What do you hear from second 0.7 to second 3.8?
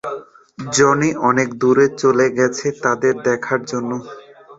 Johnny অনেক দূরে চলে গেছে তাদের দেখার